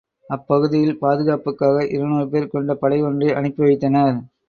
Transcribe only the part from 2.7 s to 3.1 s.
படை